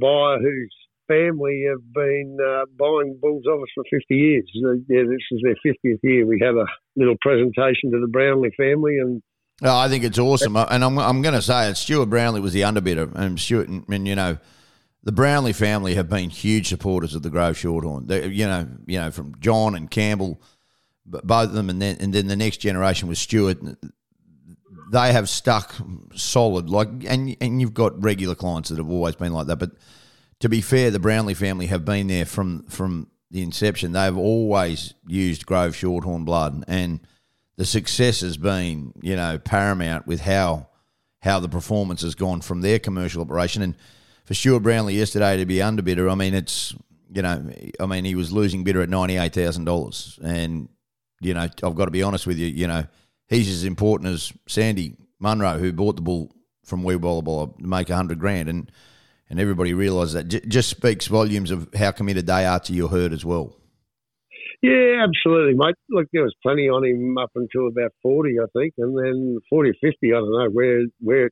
[0.00, 0.74] buyer whose
[1.08, 4.50] family have been uh, buying bulls of us for 50 years.
[4.64, 6.26] Uh, yeah, this is their 50th year.
[6.26, 6.66] We have a
[6.96, 9.22] little presentation to the Brownlee family, and
[9.62, 11.76] Oh, I think it's awesome, and I'm I'm going to say it.
[11.76, 14.38] Stuart Brownlee was the underbidder, and Stuart, and, and you know,
[15.02, 18.06] the Brownlee family have been huge supporters of the Grove Shorthorn.
[18.06, 20.40] They, you know, you know, from John and Campbell,
[21.04, 23.58] both of them, and then and then the next generation was Stuart.
[24.92, 25.74] They have stuck
[26.14, 29.58] solid, like, and and you've got regular clients that have always been like that.
[29.58, 29.72] But
[30.38, 33.90] to be fair, the Brownlee family have been there from from the inception.
[33.90, 37.00] They've always used Grove Shorthorn blood, and
[37.58, 40.68] the success has been, you know, paramount with how
[41.20, 43.60] how the performance has gone from their commercial operation.
[43.60, 43.74] And
[44.24, 46.74] for Stuart Brownlee yesterday to be underbidder, I mean, it's
[47.12, 50.68] you know, I mean, he was losing bidder at ninety eight thousand dollars, and
[51.20, 52.84] you know, I've got to be honest with you, you know,
[53.26, 56.32] he's as important as Sandy Munro, who bought the bull
[56.64, 58.70] from Wee to make a hundred grand, and
[59.28, 60.28] and everybody realises that.
[60.28, 63.56] J- just speaks volumes of how committed they are to your herd as well.
[64.60, 65.76] Yeah, absolutely, mate.
[65.88, 69.70] Look, there was plenty on him up until about forty, I think, and then forty
[69.70, 70.12] or fifty.
[70.12, 71.30] I don't know where where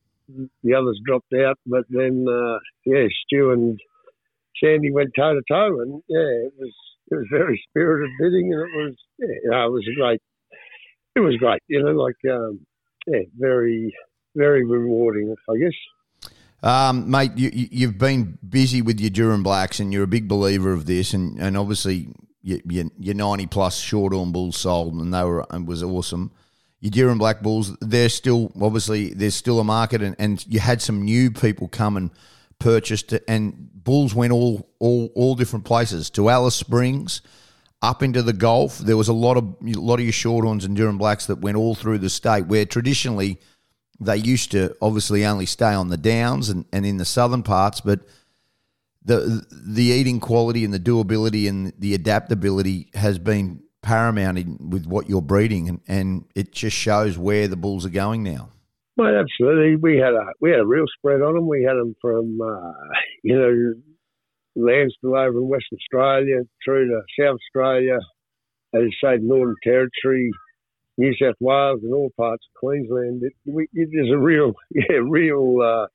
[0.63, 3.81] the others dropped out, but then uh, yeah, Stu and
[4.63, 6.73] Sandy went toe to toe, and yeah, it was
[7.11, 10.21] it was very spirited bidding, and it was yeah, it was great.
[11.17, 12.61] It was great, you know, like um,
[13.09, 13.93] yeah, very
[14.37, 16.31] very rewarding, I guess.
[16.63, 20.73] Um, mate, you, you've been busy with your Durham Blacks, and you're a big believer
[20.73, 22.09] of this, and, and obviously
[22.47, 26.31] your, your 90 plus short Shorthorn Bulls sold, and they were and was awesome.
[26.81, 30.81] Your Durham Black Bulls, they're still obviously there's still a market, and, and you had
[30.81, 32.11] some new people come and
[32.59, 37.21] purchased, and Bulls went all all all different places to Alice Springs,
[37.83, 38.79] up into the Gulf.
[38.79, 41.57] There was a lot of a lot of your Shorthorns and Durham Blacks that went
[41.57, 43.41] all through the state, where traditionally
[43.99, 47.81] they used to obviously only stay on the downs and, and in the southern parts,
[47.81, 48.01] but
[49.07, 54.85] the the eating quality and the doability and the adaptability has been paramount in, with
[54.87, 58.51] what you're breeding, and, and it just shows where the bulls are going now.
[58.97, 59.77] Well, absolutely.
[59.77, 61.47] We had a we had a real spread on them.
[61.47, 62.73] We had them from uh,
[63.23, 63.75] you know
[64.57, 67.99] Landstill over in Western Australia through to South Australia,
[68.75, 70.31] as you say, Northern Territory,
[70.99, 73.23] New South Wales, and all parts of Queensland.
[73.23, 75.87] It, we, it is a real yeah real uh,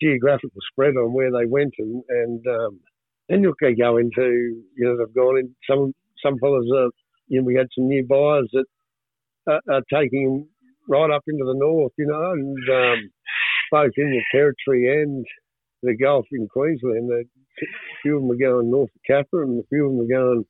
[0.00, 2.80] geographical spread on where they went, and and um,
[3.28, 5.92] then you'll go into you know they've gone in some
[6.24, 6.90] some fellas are
[7.28, 8.64] you know we had some new buyers that
[9.46, 10.48] are, are taking
[10.88, 13.10] right up into the north, you know, and um,
[13.70, 15.24] both in the territory and
[15.82, 17.10] the Gulf in Queensland.
[17.10, 17.24] A
[18.02, 20.44] few of them are going north of Capra, and a few of them are going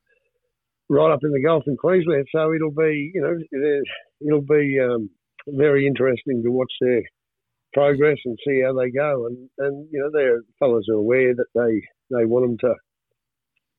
[0.89, 2.27] right up in the Gulf in Queensland.
[2.33, 3.83] So it'll be, you know,
[4.21, 5.11] it'll be um,
[5.49, 7.03] very interesting to watch their
[7.73, 9.27] progress and see how they go.
[9.27, 12.75] And, and you know, their fellows are aware that they, they want them to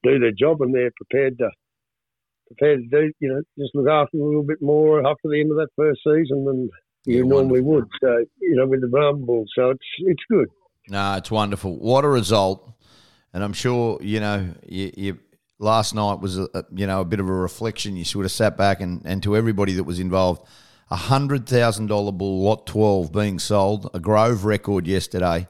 [0.03, 1.49] do their job and they're prepared to
[2.47, 5.39] prepared to do, you know, just look after them a little bit more after the
[5.39, 6.69] end of that first season than
[7.05, 7.73] you yeah, normally wonderful.
[7.73, 7.85] would.
[8.01, 9.45] So, you know, with the Rumble.
[9.53, 10.47] So it's it's good.
[10.89, 11.77] No, it's wonderful.
[11.77, 12.71] What a result.
[13.33, 15.19] And I'm sure, you know, you, you
[15.59, 17.97] last night was, a, you know, a bit of a reflection.
[17.97, 20.47] You sort of sat back and, and to everybody that was involved–
[20.91, 25.47] $100,000 bull, lot 12, being sold, a Grove record yesterday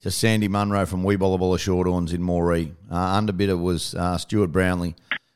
[0.00, 2.74] to Sandy Munro from Weebollabolla Shorthorns in Moree.
[2.88, 4.94] Uh, underbidder was uh, Stuart Brownlee.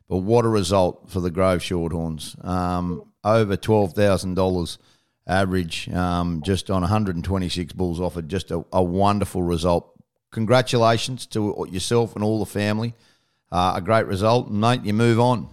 [0.09, 2.43] But what a result for the Grove Shorthorns.
[2.45, 4.79] Um, over $12,000
[5.27, 8.29] average um, just on 126 bulls offered.
[8.29, 9.93] Just a, a, wonderful result.
[10.31, 12.95] Congratulations to yourself and all the family.
[13.51, 14.51] Uh, a great result.
[14.51, 15.49] Mate, you move on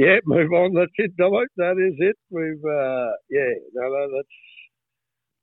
[0.00, 0.74] yeah, move on.
[0.74, 1.42] That's it, Domo.
[1.58, 2.16] That is it.
[2.30, 4.36] We've, uh, yeah, no, no, let's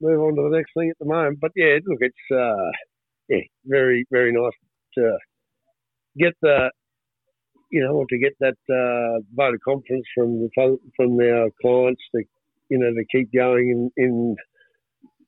[0.02, 1.40] move on to the next thing at the moment.
[1.40, 2.72] But yeah, look, it's, uh,
[3.30, 4.60] yeah, very, very nice
[4.98, 5.18] to
[6.18, 6.72] get the,
[7.72, 12.24] you know, to get that uh, vote of confidence from the, from our clients to,
[12.70, 14.36] you know, to keep going in, in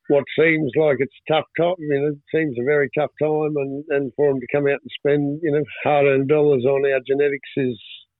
[0.07, 1.75] what seems like it's tough time.
[1.79, 4.79] You know, it seems a very tough time, and, and for them to come out
[4.81, 7.79] and spend, you know, hard-earned dollars on our genetics is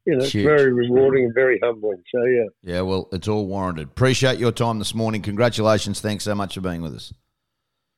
[0.10, 2.02] you know, it's very rewarding and very humbling.
[2.12, 2.44] So yeah.
[2.64, 3.90] Yeah, well, it's all warranted.
[3.90, 5.22] Appreciate your time this morning.
[5.22, 6.02] Congratulations.
[6.02, 7.14] Thanks so much for being with us.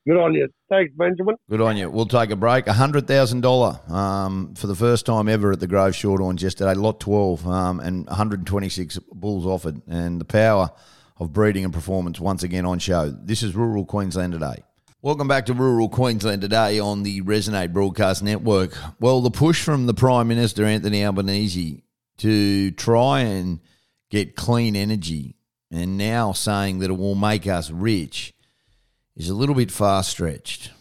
[0.05, 0.49] Good on you.
[0.69, 1.35] Thanks, Benjamin.
[1.49, 1.89] Good on you.
[1.89, 2.67] We'll take a break.
[2.67, 6.73] hundred thousand um, for the first time ever at the Grove Shorthorns yesterday.
[6.73, 10.71] Lot twelve um, and one hundred and twenty six bulls offered, and the power
[11.17, 13.09] of breeding and performance once again on show.
[13.09, 14.63] This is Rural Queensland today.
[15.03, 18.75] Welcome back to Rural Queensland today on the Resonate Broadcast Network.
[18.99, 21.83] Well, the push from the Prime Minister Anthony Albanese
[22.21, 23.59] to try and
[24.09, 25.35] get clean energy
[25.71, 28.33] and now saying that it will make us rich
[29.15, 30.71] is a little bit far stretched.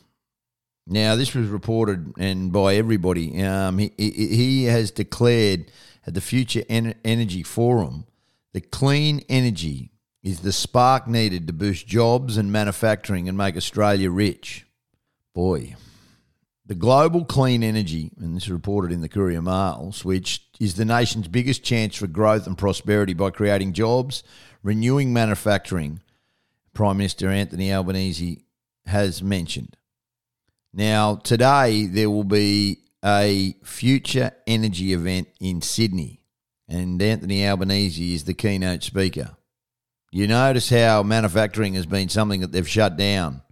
[0.86, 3.42] Now, this was reported and by everybody.
[3.42, 5.70] Um, he, he has declared
[6.06, 8.06] at the Future Energy Forum
[8.52, 14.10] that clean energy is the spark needed to boost jobs and manufacturing and make Australia
[14.10, 14.66] rich.
[15.34, 15.76] Boy,
[16.70, 20.84] the global clean energy, and this is reported in the Courier Mail, which is the
[20.84, 24.22] nation's biggest chance for growth and prosperity by creating jobs,
[24.62, 26.00] renewing manufacturing,
[26.72, 28.44] Prime Minister Anthony Albanese
[28.86, 29.76] has mentioned.
[30.72, 36.20] Now, today there will be a future energy event in Sydney,
[36.68, 39.36] and Anthony Albanese is the keynote speaker.
[40.12, 43.42] You notice how manufacturing has been something that they've shut down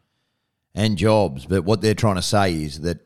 [0.72, 3.00] and jobs, but what they're trying to say is that,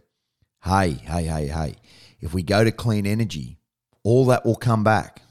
[0.64, 1.75] hey, hey, hey, hey,
[2.20, 3.59] if we go to clean energy,
[4.03, 5.22] all that will come back.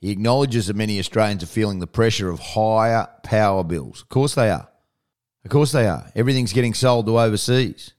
[0.00, 4.02] He acknowledges that many Australians are feeling the pressure of higher power bills.
[4.02, 4.68] Of course they are.
[5.44, 6.10] Of course they are.
[6.14, 7.94] Everything's getting sold to overseas.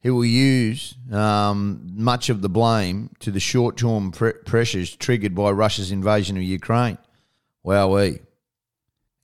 [0.00, 5.34] He will use um, much of the blame to the short term pre- pressures triggered
[5.34, 6.98] by Russia's invasion of Ukraine.
[7.64, 8.20] Wowee.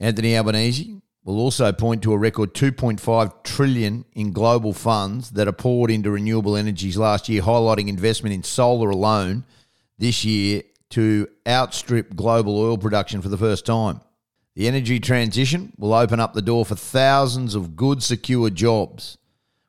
[0.01, 5.53] Anthony Albanese will also point to a record 2.5 trillion in global funds that are
[5.53, 9.45] poured into renewable energies last year, highlighting investment in solar alone
[9.99, 14.01] this year to outstrip global oil production for the first time.
[14.55, 19.19] The energy transition will open up the door for thousands of good, secure jobs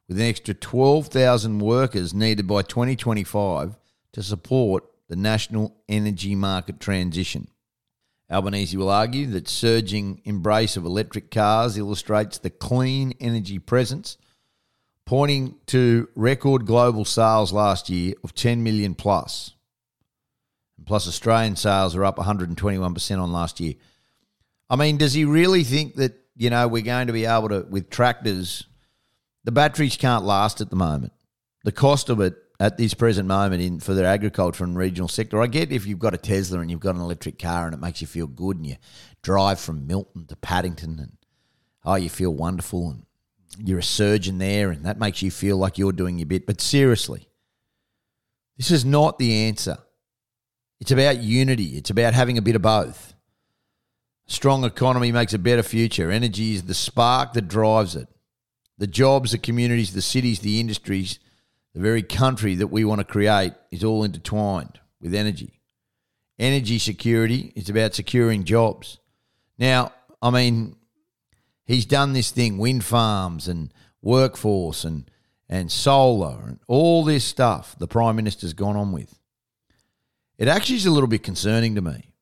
[0.07, 3.75] with an extra 12,000 workers needed by 2025
[4.13, 7.49] to support the national energy market transition.
[8.31, 14.17] Albanese will argue that surging embrace of electric cars illustrates the clean energy presence,
[15.05, 19.55] pointing to record global sales last year of 10 million plus.
[20.85, 23.73] Plus, Australian sales are up 121% on last year.
[24.69, 27.65] I mean, does he really think that, you know, we're going to be able to,
[27.69, 28.65] with tractors,
[29.43, 31.13] the batteries can't last at the moment.
[31.63, 35.41] The cost of it at this present moment in for the agriculture and regional sector,
[35.41, 37.79] I get if you've got a Tesla and you've got an electric car and it
[37.79, 38.75] makes you feel good and you
[39.21, 41.17] drive from Milton to Paddington and
[41.85, 43.05] oh you feel wonderful and
[43.57, 46.45] you're a surgeon there and that makes you feel like you're doing your bit.
[46.45, 47.29] But seriously,
[48.57, 49.77] this is not the answer.
[50.81, 51.77] It's about unity.
[51.77, 53.13] It's about having a bit of both.
[54.27, 56.11] Strong economy makes a better future.
[56.11, 58.07] Energy is the spark that drives it
[58.77, 61.19] the jobs, the communities, the cities, the industries,
[61.73, 65.61] the very country that we want to create is all intertwined with energy.
[66.37, 68.99] Energy security is about securing jobs.
[69.57, 70.75] Now, I mean,
[71.65, 75.09] he's done this thing, wind farms and workforce and
[75.49, 79.19] and solar and all this stuff the Prime Minister's gone on with.
[80.37, 82.13] It actually is a little bit concerning to me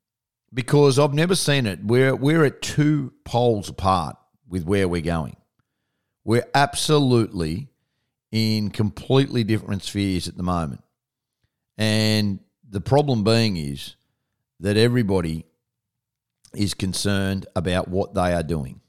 [0.53, 1.83] because I've never seen it.
[1.83, 4.15] We're, we're at two poles apart
[4.47, 5.35] with where we're going.
[6.23, 7.67] We're absolutely
[8.31, 10.83] in completely different spheres at the moment.
[11.77, 13.95] And the problem being is
[14.59, 15.45] that everybody
[16.53, 18.81] is concerned about what they are doing.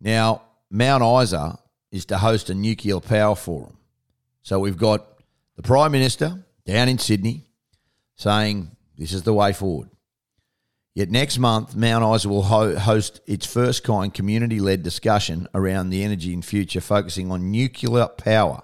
[0.00, 1.58] Now, Mount Isa
[1.90, 3.76] is to host a nuclear power forum.
[4.42, 5.06] So we've got
[5.56, 7.44] the Prime Minister down in Sydney
[8.16, 9.90] saying this is the way forward.
[10.96, 15.90] Yet next month, Mount Isa will ho- host its first kind community led discussion around
[15.90, 18.62] the energy in future, focusing on nuclear power.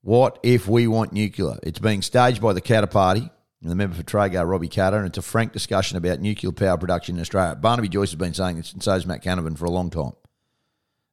[0.00, 1.60] What if we want nuclear?
[1.62, 5.06] It's being staged by the Katter Party and the member for Traeger, Robbie Katter, and
[5.06, 7.54] it's a frank discussion about nuclear power production in Australia.
[7.54, 10.14] Barnaby Joyce has been saying this, and so has Matt Canavan for a long time.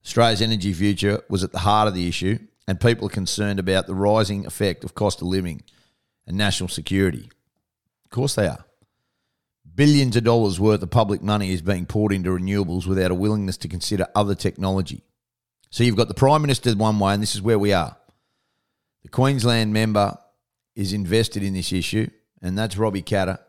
[0.03, 3.85] Australia's energy future was at the heart of the issue, and people are concerned about
[3.85, 5.61] the rising effect of cost of living
[6.25, 7.29] and national security.
[8.05, 8.65] Of course they are.
[9.79, 13.55] Billions of dollars worth of public money is being poured into renewables without a willingness
[13.55, 15.05] to consider other technology.
[15.69, 17.95] So you've got the Prime Minister one way, and this is where we are.
[19.03, 20.17] The Queensland member
[20.75, 22.09] is invested in this issue,
[22.41, 23.39] and that's Robbie Katter.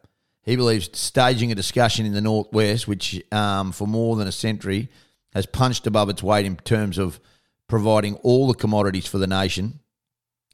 [0.42, 4.88] He believes staging a discussion in the Northwest, which um, for more than a century
[5.32, 7.18] has punched above its weight in terms of
[7.66, 9.80] providing all the commodities for the nation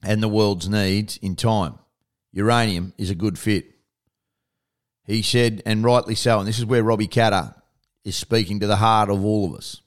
[0.03, 1.79] and the world's needs in time.
[2.33, 3.76] Uranium is a good fit.
[5.07, 7.55] He said, and rightly so, and this is where Robbie Katter
[8.05, 9.81] is speaking to the heart of all of us.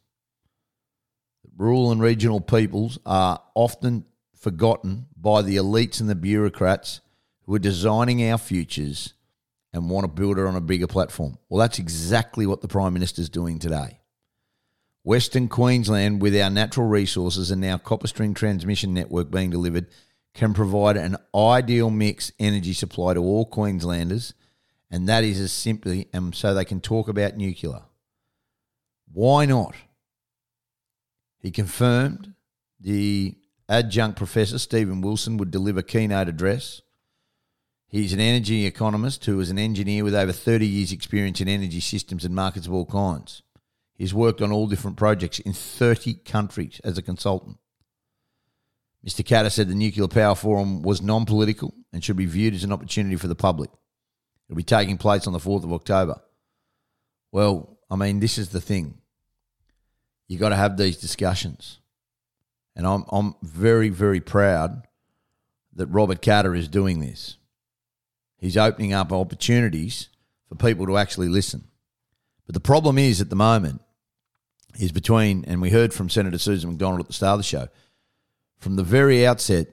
[1.58, 4.06] Rural and regional peoples are often
[4.38, 7.02] forgotten by the elites and the bureaucrats
[7.44, 9.14] who are designing our futures
[9.74, 11.38] and want to build it on a bigger platform.
[11.50, 14.00] Well, that's exactly what the Prime Minister is doing today.
[15.04, 19.88] Western Queensland, with our natural resources and now CopperString transmission network being delivered,
[20.34, 24.34] can provide an ideal mix energy supply to all Queenslanders
[24.92, 27.82] and that is as simply and so they can talk about nuclear.
[29.12, 29.76] Why not?
[31.40, 32.34] He confirmed
[32.80, 33.36] the
[33.68, 36.82] adjunct professor Stephen Wilson would deliver keynote address.
[37.88, 41.80] He's an energy economist who is an engineer with over 30 years' experience in energy
[41.80, 43.42] systems and markets of all kinds.
[43.96, 47.58] He's worked on all different projects in 30 countries as a consultant.
[49.06, 49.26] Mr.
[49.26, 52.72] Katter said the Nuclear Power Forum was non political and should be viewed as an
[52.72, 53.70] opportunity for the public.
[54.50, 56.20] It'll be taking place on the 4th of October.
[57.32, 58.98] Well, I mean, this is the thing.
[60.28, 61.80] You've got to have these discussions.
[62.76, 64.88] And I'm, I'm very, very proud
[65.76, 67.38] that Robert Katter is doing this.
[68.38, 70.10] He's opening up opportunities
[70.48, 71.68] for people to actually listen.
[72.46, 73.82] But the problem is at the moment
[74.80, 77.68] is between, and we heard from Senator Susan McDonald at the start of the show,
[78.58, 79.68] from the very outset,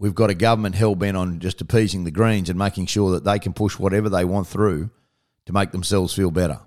[0.00, 3.24] we've got a government hell bent on just appeasing the Greens and making sure that
[3.24, 4.90] they can push whatever they want through
[5.46, 6.58] to make themselves feel better.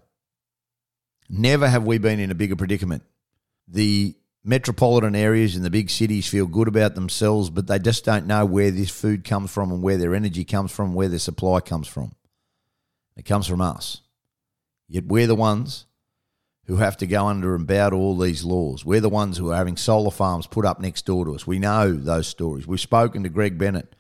[1.30, 3.04] Never have we been in a bigger predicament.
[3.68, 8.28] The metropolitan areas in the big cities feel good about themselves, but they just don't
[8.28, 11.60] know where this food comes from and where their energy comes from, where their supply
[11.60, 12.14] comes from.
[13.18, 14.02] It comes from us.
[14.88, 15.86] Yet we're the ones
[16.66, 18.86] who have to go under and bow to all these laws.
[18.86, 21.46] We're the ones who are having solar farms put up next door to us.
[21.46, 22.66] We know those stories.
[22.66, 23.96] We've spoken to Greg Bennett,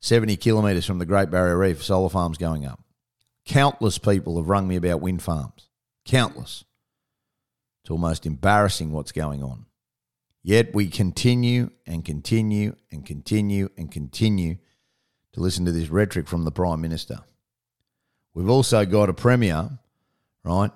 [0.00, 2.82] 70 kilometres from the Great Barrier Reef, solar farms going up.
[3.46, 5.68] Countless people have rung me about wind farms.
[6.04, 6.64] Countless.
[7.82, 9.66] It's almost embarrassing what's going on.
[10.42, 14.58] Yet we continue and continue and continue and continue
[15.32, 17.20] to listen to this rhetoric from the Prime Minister.
[18.34, 19.70] We've also got a Premier,
[20.44, 20.70] right,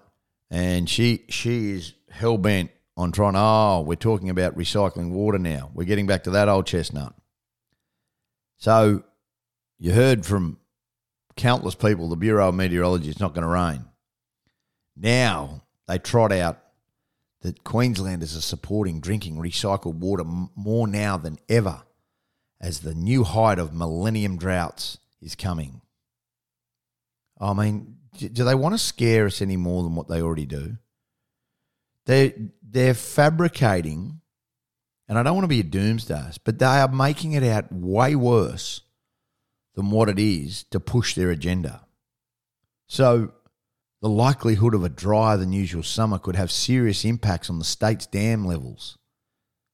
[0.50, 3.34] and she she is hell bent on trying.
[3.36, 5.70] Oh, we're talking about recycling water now.
[5.74, 7.14] We're getting back to that old chestnut.
[8.58, 9.04] So
[9.78, 10.58] you heard from
[11.36, 13.84] countless people the Bureau of Meteorology it's not going to rain.
[14.96, 16.58] Now they trot out
[17.42, 20.24] that Queenslanders are supporting drinking recycled water
[20.54, 21.82] more now than ever
[22.60, 25.80] as the new height of millennium droughts is coming.
[27.40, 27.96] I mean,
[28.28, 30.76] do they want to scare us any more than what they already do?
[32.06, 34.20] They're, they're fabricating,
[35.08, 38.14] and I don't want to be a doomsday, but they are making it out way
[38.14, 38.82] worse
[39.74, 41.86] than what it is to push their agenda.
[42.86, 43.32] So,
[44.02, 48.06] the likelihood of a drier than usual summer could have serious impacts on the state's
[48.06, 48.96] dam levels.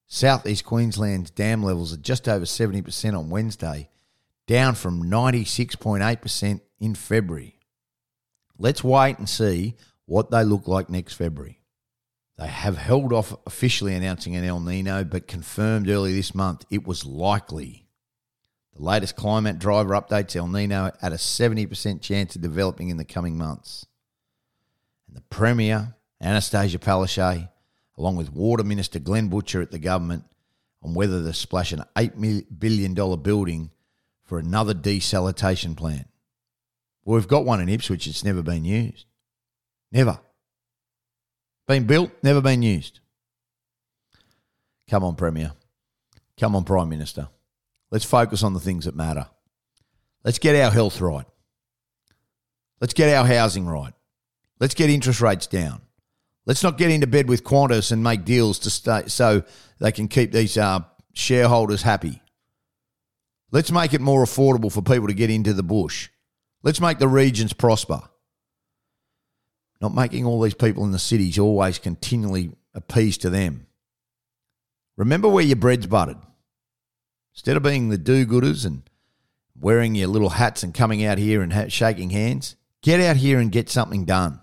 [0.08, 3.88] Southeast Queensland's dam levels are just over 70% on Wednesday,
[4.46, 7.55] down from 96.8% in February.
[8.58, 9.74] Let's wait and see
[10.06, 11.60] what they look like next February.
[12.38, 16.86] They have held off officially announcing an El Nino, but confirmed early this month it
[16.86, 17.86] was likely.
[18.74, 23.06] The latest climate driver updates El Nino at a 70% chance of developing in the
[23.06, 23.86] coming months.
[25.08, 27.48] And the Premier, Annastacia Palaszczuk,
[27.96, 30.24] along with Water Minister Glenn Butcher at the government,
[30.82, 33.70] on whether to splash an $8 billion building
[34.24, 36.06] for another desalination plant.
[37.06, 39.06] Well, we've got one in Ipswich, it's never been used.
[39.92, 40.18] Never.
[41.68, 42.98] Been built, never been used.
[44.90, 45.52] Come on, Premier.
[46.38, 47.28] Come on, Prime Minister.
[47.92, 49.28] Let's focus on the things that matter.
[50.24, 51.26] Let's get our health right.
[52.80, 53.94] Let's get our housing right.
[54.58, 55.82] Let's get interest rates down.
[56.44, 59.44] Let's not get into bed with Qantas and make deals to stay so
[59.78, 60.80] they can keep these uh,
[61.12, 62.20] shareholders happy.
[63.52, 66.08] Let's make it more affordable for people to get into the bush.
[66.62, 68.02] Let's make the regions prosper.
[69.80, 73.66] Not making all these people in the cities always continually appease to them.
[74.96, 76.18] Remember where your bread's buttered.
[77.34, 78.82] Instead of being the do gooders and
[79.58, 83.38] wearing your little hats and coming out here and ha- shaking hands, get out here
[83.38, 84.40] and get something done.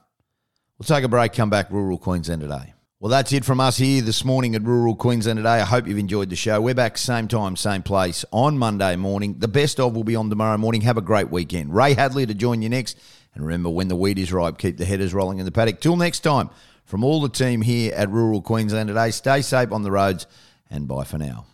[0.77, 2.73] We'll take a break, come back, rural Queensland today.
[3.03, 5.59] Well, that's it from us here this morning at Rural Queensland today.
[5.59, 6.61] I hope you've enjoyed the show.
[6.61, 9.39] We're back same time, same place on Monday morning.
[9.39, 10.79] The best of will be on tomorrow morning.
[10.83, 11.75] Have a great weekend.
[11.75, 12.97] Ray Hadley to join you next.
[13.35, 15.81] And remember, when the wheat is ripe, keep the headers rolling in the paddock.
[15.81, 16.49] Till next time,
[16.85, 20.25] from all the team here at Rural Queensland today, stay safe on the roads
[20.69, 21.45] and bye for now.